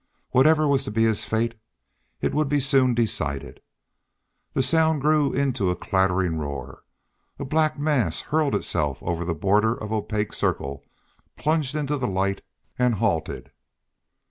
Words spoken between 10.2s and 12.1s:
circle, plunged into the